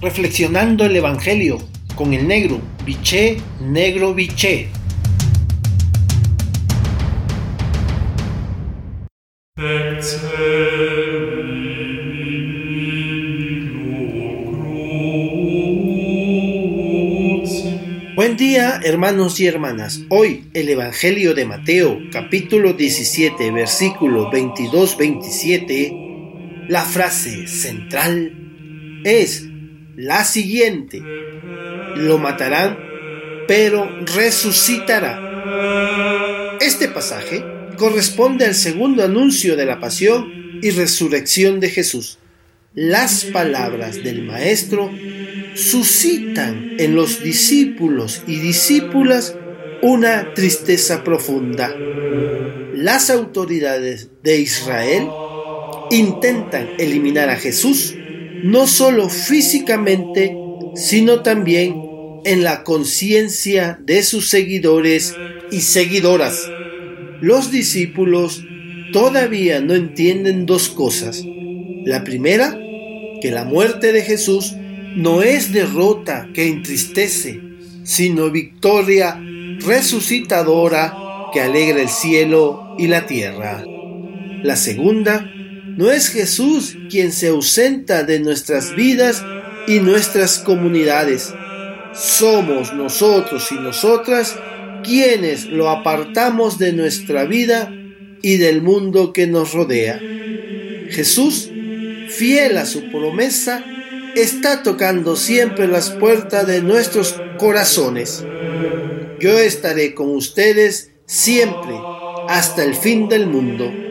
reflexionando 0.00 0.84
el 0.84 0.96
Evangelio 0.96 1.58
con 1.94 2.12
el 2.14 2.26
negro, 2.26 2.60
biché, 2.84 3.36
negro, 3.60 4.14
biché. 4.14 4.68
Buen 18.16 18.36
día 18.36 18.80
hermanos 18.82 19.38
y 19.40 19.46
hermanas. 19.46 20.00
Hoy 20.08 20.50
el 20.54 20.70
Evangelio 20.70 21.34
de 21.34 21.44
Mateo 21.44 21.98
capítulo 22.10 22.72
17 22.72 23.50
versículo 23.50 24.30
22-27, 24.30 26.68
la 26.68 26.84
frase 26.84 27.46
central 27.46 28.32
es 29.04 29.49
la 30.00 30.24
siguiente. 30.24 31.02
Lo 31.96 32.18
matarán, 32.18 32.78
pero 33.46 33.86
resucitará. 34.16 35.20
Este 36.60 36.88
pasaje 36.88 37.44
corresponde 37.76 38.46
al 38.46 38.54
segundo 38.54 39.04
anuncio 39.04 39.56
de 39.56 39.66
la 39.66 39.78
pasión 39.78 40.58
y 40.62 40.70
resurrección 40.70 41.60
de 41.60 41.68
Jesús. 41.68 42.18
Las 42.74 43.24
palabras 43.24 44.02
del 44.02 44.22
Maestro 44.22 44.90
suscitan 45.54 46.76
en 46.78 46.94
los 46.94 47.22
discípulos 47.22 48.22
y 48.26 48.36
discípulas 48.36 49.36
una 49.82 50.32
tristeza 50.34 51.04
profunda. 51.04 51.74
Las 52.72 53.10
autoridades 53.10 54.08
de 54.22 54.38
Israel 54.38 55.08
intentan 55.90 56.70
eliminar 56.78 57.28
a 57.28 57.36
Jesús 57.36 57.96
no 58.42 58.66
solo 58.66 59.08
físicamente, 59.08 60.36
sino 60.74 61.22
también 61.22 61.74
en 62.24 62.44
la 62.44 62.64
conciencia 62.64 63.78
de 63.84 64.02
sus 64.02 64.28
seguidores 64.28 65.14
y 65.50 65.60
seguidoras. 65.60 66.50
Los 67.20 67.50
discípulos 67.50 68.44
todavía 68.92 69.60
no 69.60 69.74
entienden 69.74 70.46
dos 70.46 70.68
cosas. 70.68 71.22
La 71.84 72.04
primera, 72.04 72.58
que 73.20 73.30
la 73.30 73.44
muerte 73.44 73.92
de 73.92 74.02
Jesús 74.02 74.54
no 74.96 75.22
es 75.22 75.52
derrota 75.52 76.28
que 76.34 76.48
entristece, 76.48 77.40
sino 77.84 78.30
victoria 78.30 79.20
resucitadora 79.60 80.94
que 81.32 81.40
alegra 81.40 81.80
el 81.82 81.88
cielo 81.88 82.74
y 82.78 82.88
la 82.88 83.06
tierra. 83.06 83.64
La 84.42 84.56
segunda, 84.56 85.30
no 85.80 85.90
es 85.90 86.10
Jesús 86.10 86.76
quien 86.90 87.10
se 87.10 87.28
ausenta 87.28 88.02
de 88.02 88.20
nuestras 88.20 88.76
vidas 88.76 89.24
y 89.66 89.80
nuestras 89.80 90.38
comunidades. 90.38 91.32
Somos 91.94 92.74
nosotros 92.74 93.50
y 93.50 93.54
nosotras 93.54 94.36
quienes 94.84 95.46
lo 95.46 95.70
apartamos 95.70 96.58
de 96.58 96.74
nuestra 96.74 97.24
vida 97.24 97.74
y 98.20 98.36
del 98.36 98.60
mundo 98.60 99.14
que 99.14 99.26
nos 99.26 99.54
rodea. 99.54 99.98
Jesús, 100.90 101.50
fiel 102.10 102.58
a 102.58 102.66
su 102.66 102.90
promesa, 102.90 103.64
está 104.14 104.62
tocando 104.62 105.16
siempre 105.16 105.66
las 105.66 105.88
puertas 105.88 106.46
de 106.46 106.60
nuestros 106.60 107.18
corazones. 107.38 108.22
Yo 109.18 109.38
estaré 109.38 109.94
con 109.94 110.10
ustedes 110.10 110.90
siempre 111.06 111.74
hasta 112.28 112.64
el 112.64 112.74
fin 112.74 113.08
del 113.08 113.26
mundo. 113.26 113.89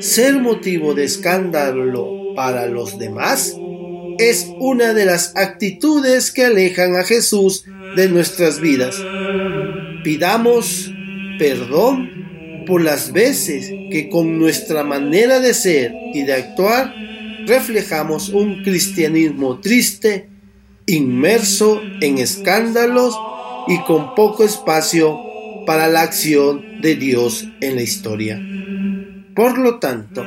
Ser 0.00 0.40
motivo 0.40 0.94
de 0.94 1.04
escándalo 1.04 2.34
para 2.34 2.64
los 2.66 2.98
demás 2.98 3.54
es 4.18 4.50
una 4.58 4.94
de 4.94 5.04
las 5.04 5.36
actitudes 5.36 6.32
que 6.32 6.46
alejan 6.46 6.96
a 6.96 7.04
Jesús 7.04 7.64
de 7.96 8.08
nuestras 8.08 8.60
vidas. 8.60 8.96
Pidamos 10.02 10.90
perdón 11.38 12.64
por 12.66 12.82
las 12.82 13.12
veces 13.12 13.68
que 13.90 14.08
con 14.10 14.38
nuestra 14.38 14.84
manera 14.84 15.38
de 15.38 15.52
ser 15.52 15.92
y 16.14 16.22
de 16.22 16.32
actuar 16.32 16.94
reflejamos 17.46 18.30
un 18.30 18.62
cristianismo 18.62 19.60
triste, 19.60 20.28
inmerso 20.86 21.82
en 22.00 22.16
escándalos 22.16 23.18
y 23.68 23.78
con 23.82 24.14
poco 24.14 24.44
espacio 24.44 25.18
para 25.66 25.88
la 25.88 26.00
acción 26.00 26.80
de 26.80 26.94
Dios 26.94 27.46
en 27.60 27.76
la 27.76 27.82
historia. 27.82 28.40
Por 29.34 29.58
lo 29.58 29.78
tanto, 29.78 30.24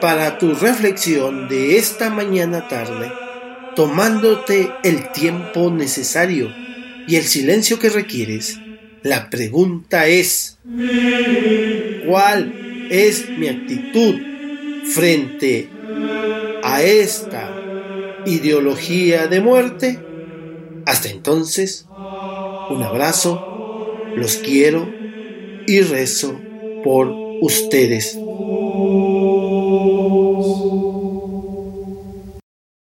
para 0.00 0.38
tu 0.38 0.54
reflexión 0.54 1.48
de 1.48 1.76
esta 1.76 2.10
mañana 2.10 2.68
tarde, 2.68 3.12
tomándote 3.74 4.72
el 4.82 5.10
tiempo 5.12 5.70
necesario 5.70 6.52
y 7.06 7.16
el 7.16 7.24
silencio 7.24 7.78
que 7.78 7.90
requieres, 7.90 8.58
la 9.02 9.30
pregunta 9.30 10.06
es, 10.06 10.58
¿cuál 12.06 12.88
es 12.90 13.28
mi 13.30 13.48
actitud 13.48 14.14
frente 14.92 15.68
a 16.62 16.82
esta 16.82 17.54
ideología 18.26 19.26
de 19.26 19.40
muerte? 19.40 19.98
Hasta 20.86 21.08
entonces, 21.08 21.86
un 22.70 22.82
abrazo, 22.82 24.04
los 24.16 24.36
quiero 24.36 24.92
y 25.66 25.80
rezo 25.80 26.40
por 26.82 27.29
ustedes. 27.40 28.24